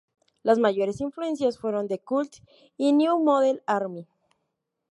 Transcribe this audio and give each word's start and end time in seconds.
Las 0.41 0.57
mayores 0.57 0.99
influencias 0.99 1.59
fueron 1.59 1.87
The 1.87 1.99
Cult 1.99 2.37
y 2.75 2.91
New 2.91 3.19
Model 3.19 3.61
Army. 3.67 4.07